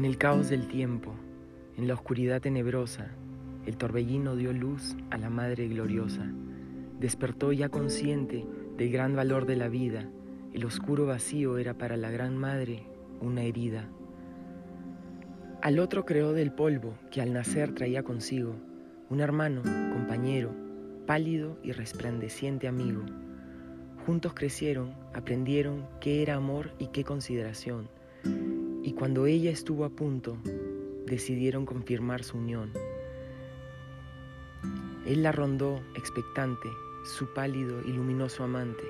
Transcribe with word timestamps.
En 0.00 0.06
el 0.06 0.16
caos 0.16 0.48
del 0.48 0.66
tiempo, 0.66 1.12
en 1.76 1.86
la 1.86 1.92
oscuridad 1.92 2.40
tenebrosa, 2.40 3.08
el 3.66 3.76
torbellino 3.76 4.34
dio 4.34 4.50
luz 4.54 4.96
a 5.10 5.18
la 5.18 5.28
Madre 5.28 5.68
Gloriosa. 5.68 6.24
Despertó 6.98 7.52
ya 7.52 7.68
consciente 7.68 8.46
del 8.78 8.90
gran 8.90 9.14
valor 9.14 9.44
de 9.44 9.56
la 9.56 9.68
vida. 9.68 10.08
El 10.54 10.64
oscuro 10.64 11.04
vacío 11.04 11.58
era 11.58 11.74
para 11.74 11.98
la 11.98 12.10
Gran 12.10 12.38
Madre 12.38 12.84
una 13.20 13.42
herida. 13.42 13.90
Al 15.60 15.78
otro 15.78 16.06
creó 16.06 16.32
del 16.32 16.50
polvo 16.50 16.94
que 17.10 17.20
al 17.20 17.34
nacer 17.34 17.74
traía 17.74 18.02
consigo 18.02 18.56
un 19.10 19.20
hermano, 19.20 19.60
compañero, 19.92 20.50
pálido 21.04 21.58
y 21.62 21.72
resplandeciente 21.72 22.68
amigo. 22.68 23.02
Juntos 24.06 24.32
crecieron, 24.32 24.94
aprendieron 25.12 25.86
qué 26.00 26.22
era 26.22 26.36
amor 26.36 26.70
y 26.78 26.86
qué 26.86 27.04
consideración 27.04 27.90
y 28.82 28.92
cuando 28.92 29.26
ella 29.26 29.50
estuvo 29.50 29.84
a 29.84 29.90
punto, 29.90 30.38
decidieron 31.06 31.66
confirmar 31.66 32.22
su 32.22 32.38
unión. 32.38 32.72
Él 35.06 35.22
la 35.22 35.32
rondó 35.32 35.80
expectante, 35.94 36.68
su 37.04 37.32
pálido 37.32 37.82
y 37.86 37.92
luminoso 37.92 38.44
amante. 38.44 38.84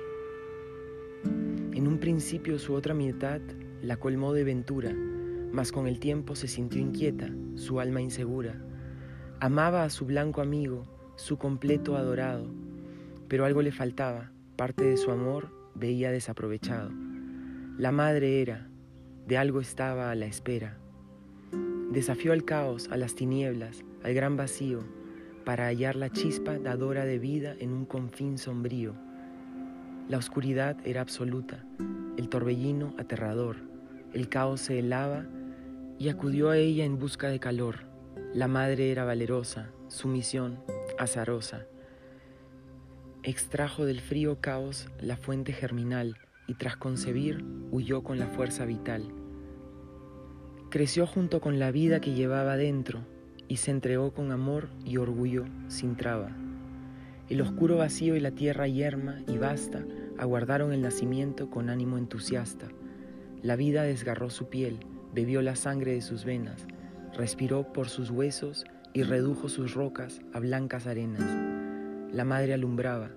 En 1.73 1.87
un 1.87 1.99
principio 1.99 2.59
su 2.59 2.73
otra 2.73 2.93
mitad 2.93 3.41
la 3.81 3.97
colmó 3.97 4.33
de 4.33 4.43
ventura, 4.43 4.93
mas 5.51 5.71
con 5.71 5.87
el 5.87 5.99
tiempo 5.99 6.35
se 6.35 6.47
sintió 6.47 6.81
inquieta, 6.81 7.29
su 7.55 7.79
alma 7.79 8.01
insegura. 8.01 8.61
Amaba 9.39 9.83
a 9.83 9.89
su 9.89 10.05
blanco 10.05 10.41
amigo, 10.41 10.85
su 11.15 11.37
completo 11.37 11.97
adorado, 11.97 12.47
pero 13.27 13.45
algo 13.45 13.61
le 13.61 13.71
faltaba, 13.71 14.31
parte 14.55 14.83
de 14.83 14.97
su 14.97 15.11
amor 15.11 15.49
veía 15.75 16.11
desaprovechado. 16.11 16.91
La 17.77 17.91
madre 17.91 18.41
era, 18.41 18.70
de 19.27 19.37
algo 19.37 19.61
estaba 19.61 20.11
a 20.11 20.15
la 20.15 20.25
espera. 20.25 20.77
Desafió 21.91 22.33
al 22.33 22.45
caos, 22.45 22.89
a 22.91 22.97
las 22.97 23.15
tinieblas, 23.15 23.83
al 24.03 24.13
gran 24.13 24.37
vacío, 24.37 24.83
para 25.45 25.65
hallar 25.65 25.95
la 25.95 26.09
chispa 26.09 26.57
dadora 26.57 27.05
de 27.05 27.19
vida 27.19 27.55
en 27.59 27.71
un 27.71 27.85
confín 27.85 28.37
sombrío. 28.37 28.93
La 30.07 30.17
oscuridad 30.17 30.77
era 30.85 31.01
absoluta, 31.01 31.65
el 32.17 32.29
torbellino 32.29 32.93
aterrador, 32.97 33.57
el 34.13 34.29
caos 34.29 34.61
se 34.61 34.79
helaba 34.79 35.25
y 35.97 36.09
acudió 36.09 36.49
a 36.49 36.57
ella 36.57 36.83
en 36.83 36.99
busca 36.99 37.29
de 37.29 37.39
calor. 37.39 37.79
La 38.33 38.47
madre 38.47 38.91
era 38.91 39.05
valerosa, 39.05 39.69
su 39.87 40.07
misión 40.07 40.59
azarosa. 40.97 41.65
Extrajo 43.23 43.85
del 43.85 44.01
frío 44.01 44.39
caos 44.41 44.87
la 44.99 45.15
fuente 45.15 45.53
germinal, 45.53 46.17
y 46.51 46.53
tras 46.53 46.75
concebir 46.75 47.45
huyó 47.71 48.03
con 48.03 48.19
la 48.19 48.27
fuerza 48.27 48.65
vital. 48.65 49.03
Creció 50.69 51.07
junto 51.07 51.39
con 51.39 51.59
la 51.59 51.71
vida 51.71 52.01
que 52.01 52.13
llevaba 52.13 52.57
dentro 52.57 52.99
y 53.47 53.55
se 53.55 53.71
entregó 53.71 54.11
con 54.13 54.33
amor 54.33 54.67
y 54.83 54.97
orgullo 54.97 55.45
sin 55.69 55.95
traba. 55.95 56.35
El 57.29 57.39
oscuro 57.39 57.77
vacío 57.77 58.17
y 58.17 58.19
la 58.19 58.31
tierra 58.31 58.67
yerma 58.67 59.21
y 59.29 59.37
vasta 59.37 59.85
aguardaron 60.17 60.73
el 60.73 60.81
nacimiento 60.81 61.49
con 61.49 61.69
ánimo 61.69 61.97
entusiasta. 61.97 62.67
La 63.41 63.55
vida 63.55 63.83
desgarró 63.83 64.29
su 64.29 64.49
piel, 64.49 64.81
bebió 65.13 65.41
la 65.41 65.55
sangre 65.55 65.93
de 65.93 66.01
sus 66.01 66.25
venas, 66.25 66.67
respiró 67.13 67.71
por 67.71 67.87
sus 67.87 68.09
huesos 68.09 68.65
y 68.91 69.03
redujo 69.03 69.47
sus 69.47 69.73
rocas 69.73 70.19
a 70.33 70.39
blancas 70.39 70.85
arenas. 70.85 71.23
La 72.11 72.25
madre 72.25 72.53
alumbraba, 72.53 73.09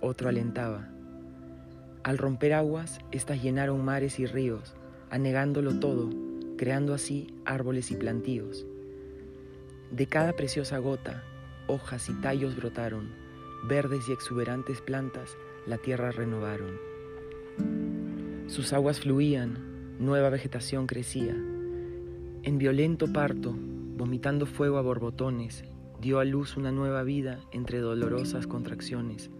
otro 0.00 0.28
alentaba, 0.28 0.88
al 2.04 2.18
romper 2.18 2.52
aguas, 2.52 3.00
éstas 3.12 3.40
llenaron 3.40 3.84
mares 3.84 4.18
y 4.18 4.26
ríos, 4.26 4.74
anegándolo 5.10 5.78
todo, 5.78 6.10
creando 6.58 6.94
así 6.94 7.32
árboles 7.44 7.92
y 7.92 7.96
plantíos. 7.96 8.66
De 9.92 10.06
cada 10.06 10.32
preciosa 10.32 10.78
gota, 10.78 11.22
hojas 11.68 12.08
y 12.08 12.14
tallos 12.14 12.56
brotaron, 12.56 13.12
verdes 13.68 14.08
y 14.08 14.12
exuberantes 14.12 14.80
plantas 14.80 15.36
la 15.66 15.78
tierra 15.78 16.10
renovaron. 16.10 16.76
Sus 18.48 18.72
aguas 18.72 19.00
fluían, 19.00 19.96
nueva 20.00 20.28
vegetación 20.28 20.88
crecía. 20.88 21.36
En 22.42 22.58
violento 22.58 23.12
parto, 23.12 23.54
vomitando 23.56 24.46
fuego 24.46 24.78
a 24.78 24.82
borbotones, 24.82 25.64
dio 26.00 26.18
a 26.18 26.24
luz 26.24 26.56
una 26.56 26.72
nueva 26.72 27.04
vida 27.04 27.38
entre 27.52 27.78
dolorosas 27.78 28.48
contracciones 28.48 29.30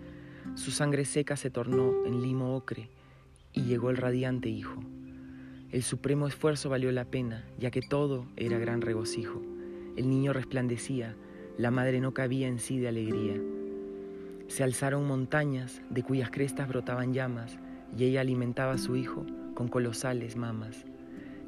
su 0.55 0.71
sangre 0.71 1.05
seca 1.05 1.37
se 1.37 1.51
tornó 1.51 2.05
en 2.05 2.23
limo 2.23 2.57
ocre 2.57 2.89
y 3.53 3.63
llegó 3.63 3.91
el 3.91 3.97
radiante 3.97 4.49
hijo. 4.49 4.83
El 5.71 5.83
supremo 5.83 6.27
esfuerzo 6.27 6.69
valió 6.69 6.93
la 6.93 7.07
pena, 7.07 7.45
ya 7.59 7.71
que 7.71 7.81
todo 7.81 8.27
era 8.37 8.59
gran 8.59 8.83
regocijo. 8.83 9.41
El 9.97 10.11
niño 10.11 10.33
resplandecía, 10.33 11.17
la 11.57 11.71
madre 11.71 12.01
no 12.01 12.13
cabía 12.13 12.49
en 12.49 12.59
sí 12.59 12.79
de 12.79 12.89
alegría. 12.89 13.41
Se 14.49 14.63
alzaron 14.63 15.07
montañas 15.07 15.81
de 15.89 16.03
cuyas 16.03 16.31
crestas 16.31 16.69
brotaban 16.69 17.15
llamas, 17.15 17.59
y 17.97 18.05
ella 18.05 18.21
alimentaba 18.21 18.73
a 18.73 18.79
su 18.79 18.97
hijo 18.97 19.25
con 19.55 19.69
colosales 19.69 20.37
mamas. 20.37 20.85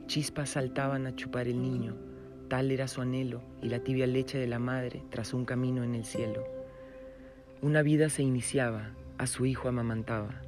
Chispas 0.07 0.51
saltaban 0.51 1.07
a 1.07 1.15
chupar 1.15 1.49
el 1.49 1.61
niño, 1.61 1.95
tal 2.49 2.71
era 2.71 2.89
su 2.89 3.01
anhelo 3.01 3.43
y 3.63 3.69
la 3.69 3.81
tibia 3.81 4.07
leche 4.07 4.39
de 4.39 4.47
la 4.47 4.59
madre 4.59 5.03
tras 5.11 5.35
un 5.35 5.45
camino 5.45 5.83
en 5.83 5.95
el 5.95 6.05
cielo. 6.05 6.54
Una 7.65 7.81
vida 7.81 8.11
se 8.11 8.23
iniciaba, 8.23 8.91
a 9.17 9.27
su 9.27 9.47
hijo 9.47 9.71
amamantaba. 9.71 10.43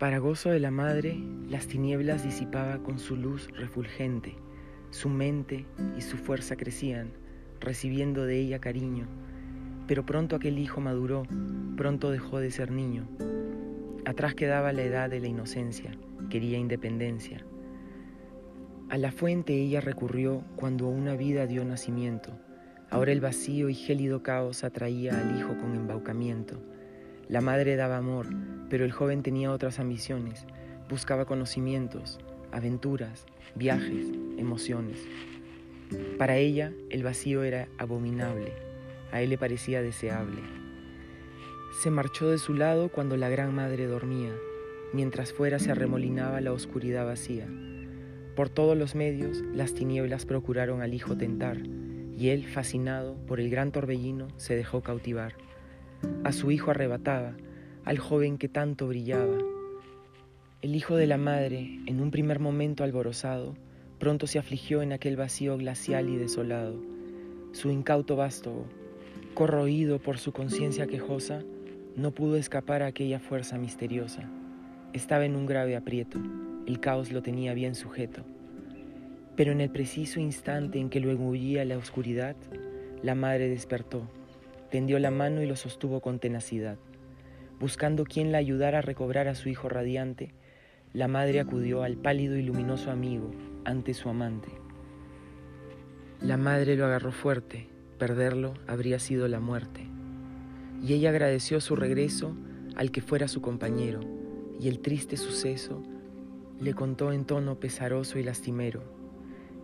Para 0.00 0.18
gozo 0.18 0.50
de 0.50 0.58
la 0.58 0.72
madre, 0.72 1.16
las 1.48 1.68
tinieblas 1.68 2.24
disipaba 2.24 2.78
con 2.82 2.98
su 2.98 3.14
luz 3.14 3.46
refulgente. 3.52 4.34
Su 4.90 5.08
mente 5.08 5.66
y 5.96 6.00
su 6.00 6.16
fuerza 6.16 6.56
crecían, 6.56 7.12
recibiendo 7.60 8.26
de 8.26 8.40
ella 8.40 8.58
cariño. 8.58 9.06
Pero 9.86 10.04
pronto 10.04 10.34
aquel 10.34 10.58
hijo 10.58 10.80
maduró, 10.80 11.22
pronto 11.76 12.10
dejó 12.10 12.40
de 12.40 12.50
ser 12.50 12.72
niño. 12.72 13.06
Atrás 14.04 14.34
quedaba 14.34 14.72
la 14.72 14.82
edad 14.82 15.10
de 15.10 15.20
la 15.20 15.28
inocencia, 15.28 15.92
quería 16.28 16.58
independencia. 16.58 17.46
A 18.88 18.98
la 18.98 19.12
fuente 19.12 19.54
ella 19.54 19.80
recurrió 19.80 20.42
cuando 20.56 20.88
una 20.88 21.14
vida 21.14 21.46
dio 21.46 21.64
nacimiento 21.64 22.36
Ahora 22.90 23.12
el 23.12 23.20
vacío 23.20 23.68
y 23.68 23.74
gélido 23.74 24.22
caos 24.22 24.64
atraía 24.64 25.18
al 25.18 25.38
hijo 25.38 25.56
con 25.56 25.76
embaucamiento. 25.76 26.60
La 27.28 27.40
madre 27.40 27.76
daba 27.76 27.96
amor, 27.96 28.26
pero 28.68 28.84
el 28.84 28.90
joven 28.90 29.22
tenía 29.22 29.52
otras 29.52 29.78
ambiciones. 29.78 30.44
Buscaba 30.88 31.24
conocimientos, 31.24 32.18
aventuras, 32.50 33.26
viajes, 33.54 34.06
emociones. 34.38 34.98
Para 36.18 36.36
ella 36.36 36.72
el 36.90 37.04
vacío 37.04 37.44
era 37.44 37.68
abominable, 37.78 38.52
a 39.12 39.22
él 39.22 39.30
le 39.30 39.38
parecía 39.38 39.82
deseable. 39.82 40.40
Se 41.82 41.90
marchó 41.90 42.28
de 42.28 42.38
su 42.38 42.54
lado 42.54 42.88
cuando 42.88 43.16
la 43.16 43.28
gran 43.28 43.54
madre 43.54 43.86
dormía, 43.86 44.32
mientras 44.92 45.32
fuera 45.32 45.60
se 45.60 45.70
arremolinaba 45.70 46.40
la 46.40 46.52
oscuridad 46.52 47.06
vacía. 47.06 47.46
Por 48.34 48.48
todos 48.48 48.76
los 48.76 48.96
medios 48.96 49.42
las 49.52 49.74
tinieblas 49.74 50.26
procuraron 50.26 50.82
al 50.82 50.94
hijo 50.94 51.16
tentar, 51.16 51.58
y 52.20 52.28
él, 52.28 52.44
fascinado 52.44 53.14
por 53.26 53.40
el 53.40 53.48
gran 53.48 53.72
torbellino, 53.72 54.28
se 54.36 54.54
dejó 54.54 54.82
cautivar. 54.82 55.32
A 56.22 56.32
su 56.32 56.50
hijo 56.50 56.70
arrebataba, 56.70 57.34
al 57.86 57.98
joven 57.98 58.36
que 58.36 58.46
tanto 58.46 58.88
brillaba. 58.88 59.38
El 60.60 60.76
hijo 60.76 60.96
de 60.96 61.06
la 61.06 61.16
madre, 61.16 61.80
en 61.86 61.98
un 62.02 62.10
primer 62.10 62.38
momento 62.38 62.84
alborozado, 62.84 63.54
pronto 63.98 64.26
se 64.26 64.38
afligió 64.38 64.82
en 64.82 64.92
aquel 64.92 65.16
vacío 65.16 65.56
glacial 65.56 66.10
y 66.10 66.16
desolado. 66.16 66.78
Su 67.52 67.70
incauto 67.70 68.16
vástago, 68.16 68.66
corroído 69.32 69.98
por 69.98 70.18
su 70.18 70.32
conciencia 70.32 70.86
quejosa, 70.86 71.42
no 71.96 72.10
pudo 72.12 72.36
escapar 72.36 72.82
a 72.82 72.88
aquella 72.88 73.18
fuerza 73.18 73.56
misteriosa. 73.56 74.28
Estaba 74.92 75.24
en 75.24 75.36
un 75.36 75.46
grave 75.46 75.74
aprieto, 75.74 76.18
el 76.66 76.80
caos 76.80 77.12
lo 77.12 77.22
tenía 77.22 77.54
bien 77.54 77.74
sujeto. 77.74 78.26
Pero 79.40 79.52
en 79.52 79.62
el 79.62 79.70
preciso 79.70 80.20
instante 80.20 80.78
en 80.78 80.90
que 80.90 81.00
lo 81.00 81.10
engullía 81.10 81.64
la 81.64 81.78
oscuridad, 81.78 82.36
la 83.02 83.14
madre 83.14 83.48
despertó, 83.48 84.02
tendió 84.70 84.98
la 84.98 85.10
mano 85.10 85.42
y 85.42 85.46
lo 85.46 85.56
sostuvo 85.56 86.02
con 86.02 86.18
tenacidad. 86.18 86.76
Buscando 87.58 88.04
quien 88.04 88.32
la 88.32 88.36
ayudara 88.36 88.80
a 88.80 88.82
recobrar 88.82 89.28
a 89.28 89.34
su 89.34 89.48
hijo 89.48 89.70
radiante, 89.70 90.34
la 90.92 91.08
madre 91.08 91.40
acudió 91.40 91.84
al 91.84 91.96
pálido 91.96 92.36
y 92.36 92.42
luminoso 92.42 92.90
amigo 92.90 93.30
ante 93.64 93.94
su 93.94 94.10
amante. 94.10 94.50
La 96.20 96.36
madre 96.36 96.76
lo 96.76 96.84
agarró 96.84 97.10
fuerte, 97.10 97.66
perderlo 97.98 98.52
habría 98.66 98.98
sido 98.98 99.26
la 99.26 99.40
muerte. 99.40 99.86
Y 100.82 100.92
ella 100.92 101.08
agradeció 101.08 101.62
su 101.62 101.76
regreso 101.76 102.36
al 102.76 102.90
que 102.90 103.00
fuera 103.00 103.26
su 103.26 103.40
compañero, 103.40 104.00
y 104.60 104.68
el 104.68 104.80
triste 104.80 105.16
suceso 105.16 105.82
le 106.60 106.74
contó 106.74 107.10
en 107.10 107.24
tono 107.24 107.58
pesaroso 107.58 108.18
y 108.18 108.22
lastimero 108.22 108.99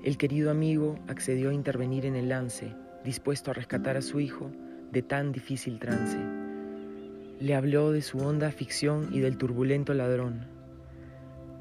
el 0.02 0.16
querido 0.16 0.50
amigo 0.50 0.98
accedió 1.08 1.50
a 1.50 1.54
intervenir 1.54 2.06
en 2.06 2.16
el 2.16 2.28
lance, 2.28 2.74
dispuesto 3.04 3.50
a 3.50 3.54
rescatar 3.54 3.96
a 3.96 4.02
su 4.02 4.20
hijo 4.20 4.50
de 4.92 5.02
tan 5.02 5.32
difícil 5.32 5.78
trance. 5.78 6.18
Le 7.40 7.54
habló 7.54 7.92
de 7.92 8.02
su 8.02 8.18
honda 8.18 8.50
ficción 8.50 9.08
y 9.12 9.20
del 9.20 9.36
turbulento 9.36 9.94
ladrón. 9.94 10.46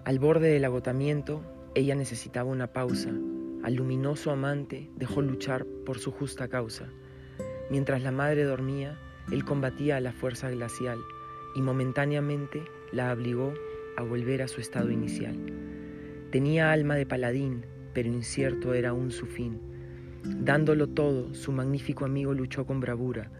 Al 0.05 0.19
borde 0.19 0.49
del 0.49 0.65
agotamiento, 0.65 1.41
ella 1.73 1.95
necesitaba 1.95 2.49
una 2.49 2.67
pausa, 2.67 3.09
al 3.63 3.73
luminoso 3.73 4.31
amante 4.31 4.89
dejó 4.95 5.21
luchar 5.21 5.65
por 5.85 5.97
su 5.97 6.11
justa 6.11 6.47
causa. 6.47 6.85
Mientras 7.71 8.03
la 8.03 8.11
madre 8.11 8.43
dormía, 8.43 8.97
él 9.31 9.43
combatía 9.43 9.97
a 9.97 10.01
la 10.01 10.11
fuerza 10.11 10.49
glacial 10.51 10.99
y 11.55 11.61
momentáneamente 11.61 12.63
la 12.91 13.11
obligó 13.11 13.53
a 13.97 14.03
volver 14.03 14.43
a 14.43 14.47
su 14.47 14.61
estado 14.61 14.91
inicial. 14.91 15.35
Tenía 16.31 16.71
alma 16.71 16.95
de 16.95 17.05
paladín, 17.05 17.65
pero 17.95 18.09
incierto 18.09 18.75
era 18.75 18.89
aún 18.89 19.09
su 19.09 19.25
fin. 19.25 19.59
Dándolo 20.23 20.87
todo, 20.87 21.33
su 21.33 21.51
magnífico 21.51 22.03
amigo 22.03 22.33
luchó 22.33 22.65
con 22.65 22.81
bravura. 22.81 23.31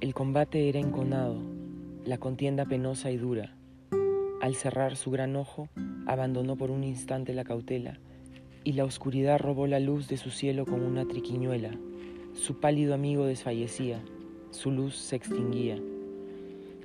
El 0.00 0.12
combate 0.12 0.68
era 0.68 0.78
enconado, 0.78 1.42
la 2.04 2.18
contienda 2.18 2.66
penosa 2.66 3.10
y 3.10 3.16
dura. 3.16 3.56
Al 4.42 4.54
cerrar 4.54 4.96
su 4.96 5.10
gran 5.10 5.34
ojo, 5.36 5.70
abandonó 6.06 6.56
por 6.56 6.70
un 6.70 6.84
instante 6.84 7.32
la 7.32 7.44
cautela, 7.44 7.98
y 8.62 8.72
la 8.72 8.84
oscuridad 8.84 9.38
robó 9.38 9.66
la 9.66 9.80
luz 9.80 10.06
de 10.06 10.18
su 10.18 10.30
cielo 10.30 10.66
como 10.66 10.86
una 10.86 11.08
triquiñuela. 11.08 11.70
Su 12.34 12.60
pálido 12.60 12.92
amigo 12.92 13.24
desfallecía, 13.24 14.02
su 14.50 14.70
luz 14.70 14.96
se 14.96 15.16
extinguía. 15.16 15.80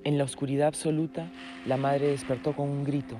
En 0.05 0.17
la 0.17 0.23
oscuridad 0.23 0.69
absoluta, 0.69 1.29
la 1.65 1.75
madre 1.75 2.07
despertó 2.07 2.55
con 2.55 2.69
un 2.69 2.85
grito. 2.85 3.17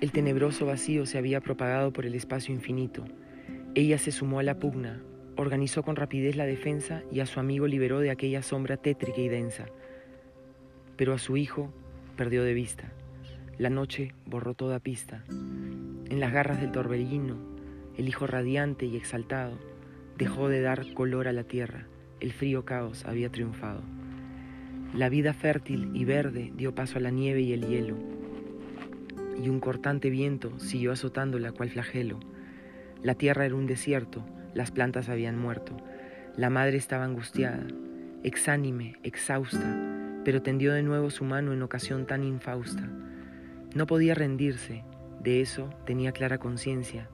El 0.00 0.12
tenebroso 0.12 0.66
vacío 0.66 1.06
se 1.06 1.16
había 1.16 1.40
propagado 1.40 1.90
por 1.92 2.04
el 2.04 2.14
espacio 2.14 2.54
infinito. 2.54 3.04
Ella 3.74 3.96
se 3.96 4.12
sumó 4.12 4.40
a 4.40 4.42
la 4.42 4.58
pugna, 4.58 5.02
organizó 5.36 5.82
con 5.82 5.96
rapidez 5.96 6.36
la 6.36 6.44
defensa 6.44 7.02
y 7.10 7.20
a 7.20 7.26
su 7.26 7.40
amigo 7.40 7.66
liberó 7.66 8.00
de 8.00 8.10
aquella 8.10 8.42
sombra 8.42 8.76
tétrica 8.76 9.20
y 9.20 9.28
densa. 9.28 9.66
Pero 10.96 11.14
a 11.14 11.18
su 11.18 11.38
hijo 11.38 11.72
perdió 12.14 12.44
de 12.44 12.52
vista. 12.52 12.92
La 13.56 13.70
noche 13.70 14.12
borró 14.26 14.52
toda 14.52 14.80
pista. 14.80 15.24
En 15.28 16.20
las 16.20 16.30
garras 16.30 16.60
del 16.60 16.72
torbellino, 16.72 17.38
el 17.96 18.06
hijo 18.06 18.26
radiante 18.26 18.84
y 18.84 18.96
exaltado 18.96 19.58
dejó 20.18 20.48
de 20.48 20.60
dar 20.60 20.92
color 20.92 21.26
a 21.26 21.32
la 21.32 21.44
tierra. 21.44 21.86
El 22.20 22.32
frío 22.32 22.66
caos 22.66 23.06
había 23.06 23.30
triunfado. 23.30 23.82
La 24.94 25.08
vida 25.08 25.32
fértil 25.32 25.90
y 25.94 26.04
verde 26.04 26.52
dio 26.54 26.74
paso 26.74 26.98
a 26.98 27.00
la 27.00 27.10
nieve 27.10 27.40
y 27.40 27.52
el 27.54 27.66
hielo, 27.66 27.96
y 29.42 29.48
un 29.48 29.60
cortante 29.60 30.10
viento 30.10 30.58
siguió 30.58 30.92
azotando 30.92 31.38
la 31.38 31.52
cual 31.52 31.70
flagelo. 31.70 32.20
La 33.02 33.14
tierra 33.14 33.46
era 33.46 33.54
un 33.54 33.66
desierto, 33.66 34.24
las 34.54 34.70
plantas 34.70 35.08
habían 35.08 35.38
muerto. 35.38 35.76
La 36.36 36.50
madre 36.50 36.76
estaba 36.76 37.04
angustiada, 37.04 37.66
exánime, 38.22 38.96
exhausta, 39.02 40.20
pero 40.24 40.42
tendió 40.42 40.72
de 40.72 40.82
nuevo 40.82 41.10
su 41.10 41.24
mano 41.24 41.52
en 41.52 41.62
ocasión 41.62 42.06
tan 42.06 42.24
infausta. 42.24 42.88
No 43.74 43.86
podía 43.86 44.14
rendirse, 44.14 44.84
de 45.22 45.40
eso 45.40 45.70
tenía 45.84 46.12
clara 46.12 46.38
conciencia, 46.38 47.08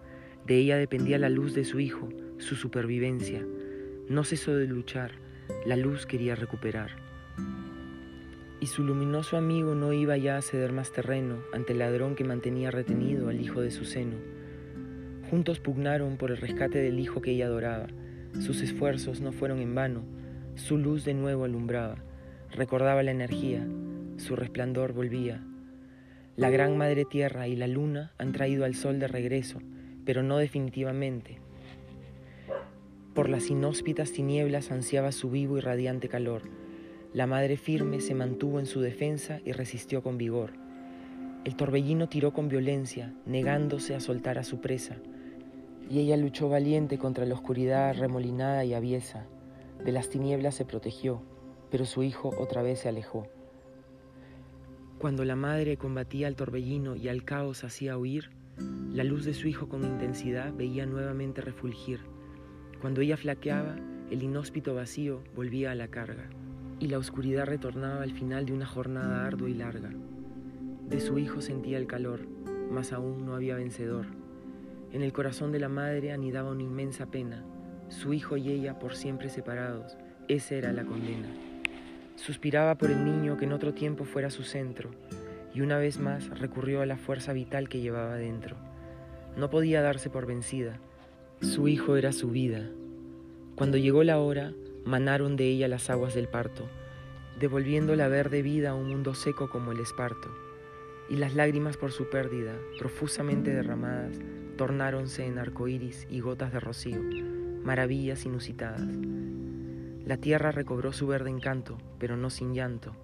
de 0.46 0.56
ella 0.56 0.76
dependía 0.76 1.18
la 1.18 1.28
luz 1.28 1.54
de 1.54 1.64
su 1.64 1.80
hijo, 1.80 2.08
su 2.38 2.56
supervivencia. 2.56 3.44
No 4.08 4.24
cesó 4.24 4.56
de 4.56 4.66
luchar, 4.66 5.12
la 5.66 5.76
luz 5.76 6.06
quería 6.06 6.34
recuperar. 6.34 6.90
Y 8.62 8.66
su 8.68 8.82
luminoso 8.82 9.36
amigo 9.36 9.74
no 9.74 9.92
iba 9.92 10.16
ya 10.16 10.38
a 10.38 10.42
ceder 10.42 10.72
más 10.72 10.90
terreno 10.90 11.42
ante 11.52 11.74
el 11.74 11.80
ladrón 11.80 12.14
que 12.14 12.24
mantenía 12.24 12.70
retenido 12.70 13.28
al 13.28 13.38
hijo 13.38 13.60
de 13.60 13.70
su 13.70 13.84
seno. 13.84 14.16
Juntos 15.28 15.60
pugnaron 15.60 16.16
por 16.16 16.30
el 16.30 16.38
rescate 16.38 16.78
del 16.78 16.98
hijo 16.98 17.20
que 17.20 17.32
ella 17.32 17.46
adoraba. 17.46 17.88
Sus 18.40 18.62
esfuerzos 18.62 19.20
no 19.20 19.32
fueron 19.32 19.58
en 19.58 19.74
vano, 19.74 20.02
su 20.54 20.78
luz 20.78 21.04
de 21.04 21.12
nuevo 21.12 21.44
alumbraba, 21.44 21.96
recordaba 22.52 23.02
la 23.02 23.10
energía, 23.10 23.66
su 24.16 24.36
resplandor 24.36 24.94
volvía 24.94 25.42
la 26.34 26.48
gran 26.48 26.78
madre 26.78 27.04
tierra 27.04 27.46
y 27.46 27.56
la 27.56 27.66
luna 27.66 28.14
han 28.16 28.32
traído 28.32 28.64
al 28.64 28.74
sol 28.74 28.98
de 28.98 29.06
regreso, 29.06 29.58
pero 30.06 30.22
no 30.22 30.38
definitivamente. 30.38 31.38
Por 33.12 33.28
las 33.28 33.50
inhóspitas 33.50 34.12
tinieblas 34.12 34.70
ansiaba 34.70 35.12
su 35.12 35.30
vivo 35.30 35.58
y 35.58 35.60
radiante 35.60 36.08
calor. 36.08 36.61
La 37.14 37.26
madre 37.26 37.58
firme 37.58 38.00
se 38.00 38.14
mantuvo 38.14 38.58
en 38.58 38.64
su 38.64 38.80
defensa 38.80 39.40
y 39.44 39.52
resistió 39.52 40.02
con 40.02 40.16
vigor. 40.16 40.52
El 41.44 41.56
torbellino 41.56 42.08
tiró 42.08 42.32
con 42.32 42.48
violencia, 42.48 43.12
negándose 43.26 43.94
a 43.94 44.00
soltar 44.00 44.38
a 44.38 44.44
su 44.44 44.60
presa, 44.60 44.96
y 45.90 45.98
ella 45.98 46.16
luchó 46.16 46.48
valiente 46.48 46.96
contra 46.96 47.26
la 47.26 47.34
oscuridad 47.34 47.94
remolinada 47.98 48.64
y 48.64 48.72
aviesa. 48.72 49.26
De 49.84 49.92
las 49.92 50.08
tinieblas 50.08 50.54
se 50.54 50.64
protegió, 50.64 51.22
pero 51.70 51.84
su 51.84 52.02
hijo 52.02 52.30
otra 52.38 52.62
vez 52.62 52.78
se 52.80 52.88
alejó. 52.88 53.28
Cuando 54.98 55.26
la 55.26 55.36
madre 55.36 55.76
combatía 55.76 56.28
al 56.28 56.36
torbellino 56.36 56.96
y 56.96 57.08
al 57.08 57.24
caos 57.24 57.62
hacía 57.62 57.98
huir, 57.98 58.30
la 58.90 59.04
luz 59.04 59.26
de 59.26 59.34
su 59.34 59.48
hijo 59.48 59.68
con 59.68 59.84
intensidad 59.84 60.54
veía 60.54 60.86
nuevamente 60.86 61.42
refulgir. 61.42 62.00
Cuando 62.80 63.02
ella 63.02 63.18
flaqueaba, 63.18 63.76
el 64.10 64.22
inhóspito 64.22 64.74
vacío 64.74 65.22
volvía 65.34 65.72
a 65.72 65.74
la 65.74 65.88
carga, 65.88 66.30
y 66.82 66.88
la 66.88 66.98
oscuridad 66.98 67.46
retornaba 67.46 68.02
al 68.02 68.10
final 68.10 68.44
de 68.44 68.52
una 68.52 68.66
jornada 68.66 69.24
ardua 69.24 69.48
y 69.48 69.54
larga. 69.54 69.90
De 70.88 70.98
su 70.98 71.16
hijo 71.16 71.40
sentía 71.40 71.78
el 71.78 71.86
calor, 71.86 72.26
mas 72.72 72.92
aún 72.92 73.24
no 73.24 73.36
había 73.36 73.54
vencedor. 73.54 74.06
En 74.92 75.02
el 75.02 75.12
corazón 75.12 75.52
de 75.52 75.60
la 75.60 75.68
madre 75.68 76.10
anidaba 76.10 76.50
una 76.50 76.64
inmensa 76.64 77.06
pena, 77.06 77.44
su 77.88 78.12
hijo 78.12 78.36
y 78.36 78.50
ella 78.50 78.80
por 78.80 78.96
siempre 78.96 79.28
separados, 79.28 79.96
esa 80.26 80.56
era 80.56 80.72
la 80.72 80.84
condena. 80.84 81.28
Suspiraba 82.16 82.76
por 82.76 82.90
el 82.90 83.04
niño 83.04 83.36
que 83.36 83.44
en 83.44 83.52
otro 83.52 83.74
tiempo 83.74 84.04
fuera 84.04 84.28
su 84.28 84.42
centro, 84.42 84.90
y 85.54 85.60
una 85.60 85.78
vez 85.78 86.00
más 86.00 86.36
recurrió 86.40 86.82
a 86.82 86.86
la 86.86 86.96
fuerza 86.96 87.32
vital 87.32 87.68
que 87.68 87.80
llevaba 87.80 88.16
dentro. 88.16 88.56
No 89.36 89.50
podía 89.50 89.82
darse 89.82 90.10
por 90.10 90.26
vencida. 90.26 90.80
Su 91.42 91.68
hijo 91.68 91.94
era 91.94 92.10
su 92.10 92.30
vida. 92.30 92.68
Cuando 93.54 93.76
llegó 93.76 94.02
la 94.02 94.18
hora, 94.18 94.52
manaron 94.84 95.36
de 95.36 95.48
ella 95.48 95.68
las 95.68 95.90
aguas 95.90 96.14
del 96.14 96.28
parto, 96.28 96.68
devolviendo 97.38 97.94
la 97.96 98.08
verde 98.08 98.42
vida 98.42 98.70
a 98.70 98.74
un 98.74 98.88
mundo 98.88 99.14
seco 99.14 99.48
como 99.48 99.72
el 99.72 99.80
esparto. 99.80 100.28
Y 101.08 101.16
las 101.16 101.34
lágrimas 101.34 101.76
por 101.76 101.92
su 101.92 102.08
pérdida, 102.08 102.54
profusamente 102.78 103.52
derramadas, 103.52 104.18
tornáronse 104.56 105.26
en 105.26 105.38
arcoíris 105.38 106.06
y 106.10 106.20
gotas 106.20 106.52
de 106.52 106.60
rocío, 106.60 107.00
maravillas 107.64 108.24
inusitadas. 108.24 108.88
La 110.04 110.16
tierra 110.16 110.52
recobró 110.52 110.92
su 110.92 111.06
verde 111.06 111.30
encanto, 111.30 111.78
pero 111.98 112.16
no 112.16 112.30
sin 112.30 112.54
llanto. 112.54 112.94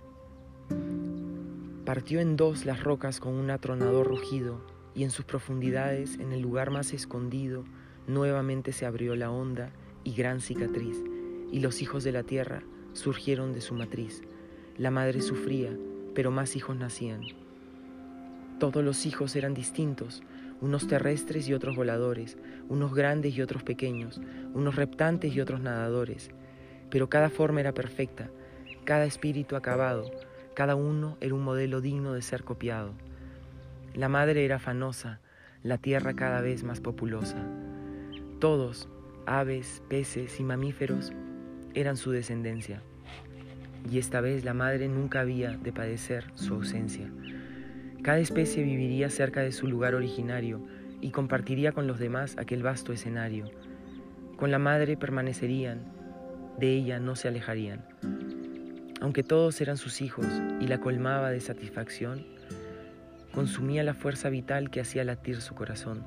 Partió 1.85 2.21
en 2.21 2.37
dos 2.37 2.67
las 2.67 2.83
rocas 2.83 3.21
con 3.21 3.35
un 3.35 3.51
atronador 3.51 4.07
rugido, 4.07 4.61
y 4.95 5.05
en 5.05 5.11
sus 5.11 5.25
profundidades, 5.25 6.19
en 6.19 6.33
el 6.33 6.41
lugar 6.41 6.71
más 6.71 6.93
escondido, 6.93 7.65
nuevamente 8.07 8.73
se 8.73 8.85
abrió 8.85 9.15
la 9.15 9.31
honda 9.31 9.71
y 10.03 10.15
gran 10.15 10.41
cicatriz, 10.41 11.03
y 11.51 11.61
los 11.61 11.83
hijos 11.83 12.05
de 12.05 12.13
la 12.13 12.23
tierra 12.23 12.63
surgieron 12.93 13.53
de 13.53 13.61
su 13.61 13.75
matriz. 13.75 14.23
La 14.77 14.91
madre 14.91 15.21
sufría, 15.21 15.77
pero 16.15 16.31
más 16.31 16.57
hijos 16.57 16.77
nacían. 16.77 17.23
Todos 18.59 18.83
los 18.83 19.07
hijos 19.07 19.37
eran 19.37 19.55
distintos, 19.55 20.23
unos 20.61 20.89
terrestres 20.89 21.49
y 21.49 21.55
otros 21.55 21.77
voladores, 21.77 22.37
unos 22.69 22.93
grandes 22.95 23.37
y 23.37 23.43
otros 23.43 23.63
pequeños, 23.63 24.21
unos 24.55 24.75
reptantes 24.75 25.35
y 25.35 25.41
otros 25.41 25.61
nadadores, 25.61 26.31
pero 26.91 27.09
cada 27.09 27.31
forma 27.31 27.61
era 27.61 27.73
perfecta, 27.73 28.31
cada 28.85 29.05
espíritu 29.05 29.55
acabado, 29.55 30.11
cada 30.55 30.75
uno 30.75 31.17
era 31.21 31.35
un 31.35 31.45
modelo 31.45 31.81
digno 31.81 32.15
de 32.15 32.23
ser 32.23 32.43
copiado. 32.43 32.95
La 33.95 34.09
madre 34.09 34.45
era 34.45 34.57
afanosa, 34.57 35.21
la 35.63 35.79
tierra 35.79 36.15
cada 36.15 36.41
vez 36.41 36.65
más 36.65 36.81
populosa. 36.81 37.47
Todos, 38.41 38.89
aves, 39.27 39.83
peces 39.89 40.41
y 40.41 40.43
mamíferos, 40.43 41.13
eran 41.81 41.97
su 41.97 42.11
descendencia. 42.11 42.83
Y 43.91 43.99
esta 43.99 44.21
vez 44.21 44.45
la 44.45 44.55
madre 44.55 44.89
nunca 44.89 45.21
había 45.21 45.53
de 45.53 45.73
padecer 45.73 46.25
su 46.35 46.55
ausencia. 46.55 47.09
Cada 48.03 48.19
especie 48.19 48.65
viviría 48.65 49.11
cerca 49.11 49.41
de 49.41 49.53
su 49.53 49.67
lugar 49.67 49.95
originario 49.95 50.61
y 51.01 51.11
compartiría 51.11 51.73
con 51.73 51.87
los 51.87 51.99
demás 51.99 52.37
aquel 52.39 52.63
vasto 52.63 52.93
escenario. 52.93 53.51
Con 54.37 54.51
la 54.51 54.59
madre 54.59 54.97
permanecerían 54.97 55.81
de 56.59 56.75
ella 56.75 56.99
no 56.99 57.15
se 57.15 57.29
alejarían. 57.29 57.85
Aunque 59.01 59.23
todos 59.23 59.61
eran 59.61 59.77
sus 59.77 60.01
hijos 60.01 60.27
y 60.61 60.67
la 60.67 60.81
colmaba 60.81 61.31
de 61.31 61.41
satisfacción, 61.41 62.27
consumía 63.33 63.85
la 63.85 63.95
fuerza 63.95 64.29
vital 64.29 64.71
que 64.71 64.81
hacía 64.81 65.05
latir 65.05 65.41
su 65.41 65.55
corazón, 65.55 66.03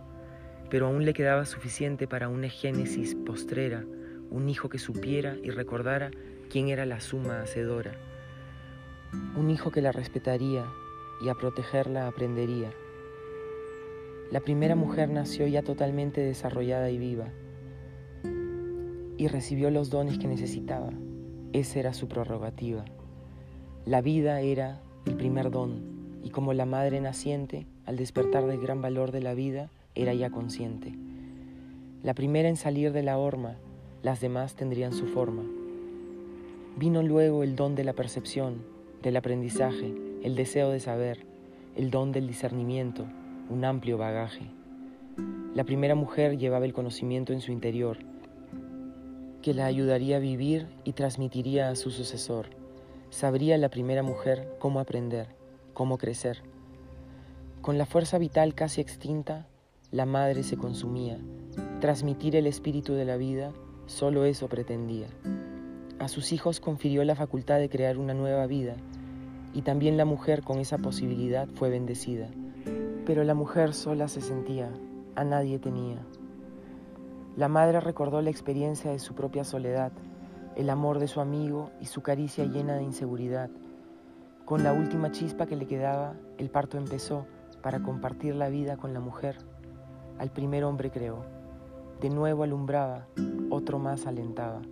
pero 0.70 0.88
aún 0.88 1.06
le 1.06 1.14
quedaba 1.14 1.46
suficiente 1.46 2.08
para 2.08 2.28
una 2.28 2.50
génesis 2.50 3.16
postrera, 3.16 3.86
un 4.32 4.50
hijo 4.50 4.70
que 4.70 4.80
supiera 4.80 5.36
y 5.44 5.52
recordara 5.52 6.10
quién 6.50 6.70
era 6.70 6.86
la 6.86 7.02
suma 7.02 7.42
hacedora, 7.42 7.92
un 9.36 9.50
hijo 9.50 9.72
que 9.72 9.82
la 9.82 9.92
respetaría 9.92 10.66
y 11.22 11.30
a 11.30 11.36
protegerla 11.36 12.08
aprendería. 12.08 12.72
La 14.32 14.40
primera 14.40 14.76
mujer 14.76 15.10
nació 15.10 15.46
ya 15.48 15.62
totalmente 15.62 16.22
desarrollada 16.22 16.90
y 16.90 16.98
viva, 16.98 17.28
y 19.18 19.28
recibió 19.28 19.70
los 19.70 19.90
dones 19.90 20.18
que 20.18 20.28
necesitaba. 20.28 20.90
Esa 21.54 21.80
era 21.80 21.94
su 21.94 22.08
prerrogativa. 22.08 22.86
La 23.86 24.02
vida 24.02 24.40
era 24.42 24.82
el 25.06 25.16
primer 25.16 25.52
don 25.52 26.22
y 26.24 26.30
como 26.30 26.54
la 26.54 26.66
madre 26.66 27.02
naciente, 27.02 27.68
al 27.86 27.98
despertar 27.98 28.46
del 28.46 28.62
gran 28.62 28.82
valor 28.82 29.12
de 29.12 29.22
la 29.22 29.34
vida, 29.34 29.70
era 29.96 30.14
ya 30.14 30.30
consciente. 30.30 30.94
La 32.04 32.14
primera 32.14 32.48
en 32.48 32.56
salir 32.56 32.94
de 32.94 33.04
la 33.04 33.18
horma, 33.18 33.58
las 34.04 34.20
demás 34.20 34.56
tendrían 34.56 34.94
su 34.94 35.08
forma. 35.08 35.44
Vino 36.78 37.04
luego 37.04 37.44
el 37.44 37.56
don 37.56 37.76
de 37.76 37.84
la 37.84 37.94
percepción, 37.94 38.64
del 39.04 39.18
aprendizaje, 39.18 39.94
el 40.24 40.36
deseo 40.36 40.70
de 40.70 40.80
saber, 40.80 41.26
el 41.76 41.92
don 41.92 42.12
del 42.12 42.28
discernimiento, 42.28 43.06
un 43.50 43.66
amplio 43.66 43.98
bagaje. 43.98 44.46
La 45.54 45.64
primera 45.64 45.96
mujer 45.96 46.38
llevaba 46.38 46.66
el 46.66 46.74
conocimiento 46.74 47.34
en 47.34 47.42
su 47.42 47.52
interior, 47.52 47.98
que 49.42 49.54
la 49.54 49.66
ayudaría 49.66 50.18
a 50.18 50.20
vivir 50.20 50.68
y 50.84 50.94
transmitiría 50.94 51.70
a 51.70 51.76
su 51.76 51.92
sucesor. 51.92 52.48
Sabría 53.10 53.58
la 53.58 53.70
primera 53.70 54.04
mujer 54.04 54.56
cómo 54.60 54.80
aprender, 54.80 55.28
cómo 55.74 55.98
crecer. 55.98 56.44
Con 57.62 57.78
la 57.78 57.86
fuerza 57.86 58.18
vital 58.18 58.56
casi 58.56 58.82
extinta, 58.82 59.48
la 59.92 60.06
madre 60.06 60.44
se 60.44 60.58
consumía. 60.58 61.20
Transmitir 61.82 62.36
el 62.36 62.48
espíritu 62.48 62.94
de 62.94 63.06
la 63.06 63.18
vida, 63.18 63.52
solo 63.92 64.26
eso 64.26 64.48
pretendía. 64.48 65.08
A 66.00 66.08
sus 66.08 66.32
hijos 66.32 66.60
confirió 66.60 67.04
la 67.04 67.16
facultad 67.16 67.60
de 67.60 67.70
crear 67.70 67.98
una 67.98 68.14
nueva 68.14 68.48
vida, 68.48 68.76
y 69.54 69.62
también 69.62 69.98
la 69.98 70.06
mujer 70.06 70.44
con 70.44 70.60
esa 70.60 70.78
posibilidad 70.78 71.48
fue 71.56 71.70
bendecida. 71.70 72.30
Pero 73.06 73.24
la 73.24 73.34
mujer 73.34 73.74
sola 73.74 74.08
se 74.08 74.22
sentía, 74.22 74.72
a 75.16 75.24
nadie 75.24 75.60
tenía. 75.60 76.00
La 77.36 77.50
madre 77.50 77.82
recordó 77.82 78.22
la 78.22 78.30
experiencia 78.30 78.92
de 78.92 79.00
su 79.00 79.14
propia 79.14 79.44
soledad, 79.44 79.92
el 80.56 80.70
amor 80.70 81.00
de 81.00 81.08
su 81.08 81.20
amigo 81.20 81.70
y 81.82 81.86
su 81.86 82.02
caricia 82.02 82.46
llena 82.46 82.76
de 82.76 82.84
inseguridad. 82.84 83.50
Con 84.46 84.64
la 84.64 84.74
última 84.74 85.12
chispa 85.12 85.46
que 85.46 85.56
le 85.56 85.68
quedaba, 85.68 86.14
el 86.38 86.50
parto 86.50 86.78
empezó 86.78 87.26
para 87.62 87.84
compartir 87.84 88.36
la 88.36 88.50
vida 88.50 88.78
con 88.78 88.94
la 88.94 89.00
mujer. 89.02 89.38
Al 90.18 90.32
primer 90.32 90.64
hombre 90.64 90.92
creó, 90.92 91.26
de 92.02 92.10
nuevo 92.10 92.42
alumbraba, 92.42 93.06
otro 93.52 93.78
más 93.78 94.08
alentaba. 94.08 94.64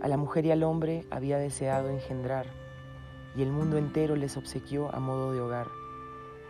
A 0.00 0.06
la 0.06 0.16
mujer 0.16 0.46
y 0.46 0.52
al 0.52 0.62
hombre 0.62 1.04
había 1.10 1.36
deseado 1.36 1.90
engendrar, 1.90 2.46
y 3.36 3.42
el 3.42 3.50
mundo 3.50 3.76
entero 3.76 4.14
les 4.14 4.36
obsequió 4.36 4.94
a 4.94 5.00
modo 5.00 5.32
de 5.32 5.40
hogar, 5.40 5.66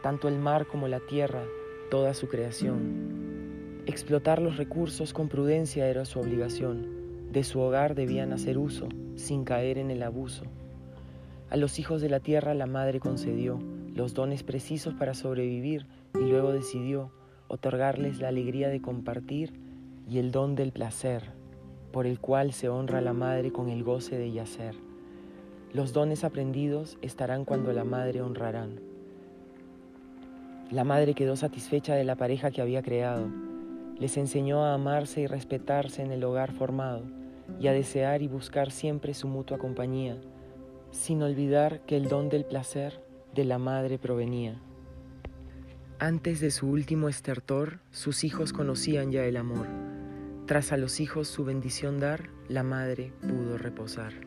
tanto 0.02 0.28
el 0.28 0.38
mar 0.38 0.66
como 0.66 0.88
la 0.88 1.00
tierra, 1.00 1.42
toda 1.90 2.12
su 2.12 2.28
creación. 2.28 3.82
Explotar 3.86 4.42
los 4.42 4.58
recursos 4.58 5.14
con 5.14 5.28
prudencia 5.28 5.88
era 5.88 6.04
su 6.04 6.20
obligación. 6.20 7.32
De 7.32 7.42
su 7.42 7.58
hogar 7.60 7.94
debían 7.94 8.34
hacer 8.34 8.58
uso, 8.58 8.90
sin 9.14 9.44
caer 9.44 9.78
en 9.78 9.90
el 9.90 10.02
abuso. 10.02 10.44
A 11.48 11.56
los 11.56 11.78
hijos 11.78 12.02
de 12.02 12.10
la 12.10 12.20
tierra 12.20 12.52
la 12.52 12.66
madre 12.66 13.00
concedió 13.00 13.58
los 13.94 14.12
dones 14.12 14.42
precisos 14.42 14.92
para 14.92 15.14
sobrevivir 15.14 15.86
y 16.14 16.24
luego 16.24 16.52
decidió 16.52 17.10
otorgarles 17.48 18.20
la 18.20 18.28
alegría 18.28 18.68
de 18.68 18.80
compartir 18.80 19.52
y 20.08 20.18
el 20.18 20.32
don 20.32 20.54
del 20.54 20.72
placer, 20.72 21.22
por 21.92 22.06
el 22.06 22.20
cual 22.20 22.52
se 22.52 22.68
honra 22.68 22.98
a 22.98 23.02
la 23.02 23.12
madre 23.12 23.52
con 23.52 23.68
el 23.68 23.82
goce 23.82 24.18
de 24.18 24.32
yacer. 24.32 24.74
Los 25.72 25.92
dones 25.92 26.24
aprendidos 26.24 26.98
estarán 27.02 27.44
cuando 27.44 27.72
la 27.72 27.84
madre 27.84 28.22
honrarán. 28.22 28.80
La 30.70 30.84
madre 30.84 31.14
quedó 31.14 31.36
satisfecha 31.36 31.94
de 31.94 32.04
la 32.04 32.16
pareja 32.16 32.50
que 32.50 32.62
había 32.62 32.82
creado 32.82 33.28
les 33.98 34.16
enseñó 34.18 34.64
a 34.64 34.74
amarse 34.74 35.22
y 35.22 35.26
respetarse 35.26 36.02
en 36.02 36.12
el 36.12 36.22
hogar 36.24 36.52
formado 36.52 37.02
y 37.60 37.68
a 37.68 37.72
desear 37.72 38.22
y 38.22 38.28
buscar 38.28 38.70
siempre 38.70 39.14
su 39.14 39.28
mutua 39.28 39.58
compañía, 39.58 40.16
sin 40.90 41.22
olvidar 41.22 41.80
que 41.80 41.96
el 41.96 42.08
don 42.08 42.28
del 42.28 42.44
placer 42.44 43.00
de 43.34 43.44
la 43.44 43.58
madre 43.58 43.98
provenía. 43.98 44.60
Antes 45.98 46.40
de 46.40 46.50
su 46.50 46.68
último 46.68 47.08
estertor, 47.08 47.78
sus 47.90 48.22
hijos 48.22 48.52
conocían 48.52 49.12
ya 49.12 49.24
el 49.24 49.38
amor. 49.38 49.66
Tras 50.46 50.70
a 50.72 50.76
los 50.76 51.00
hijos 51.00 51.26
su 51.26 51.46
bendición 51.46 52.00
dar, 52.00 52.28
la 52.48 52.62
madre 52.62 53.14
pudo 53.22 53.56
reposar. 53.56 54.25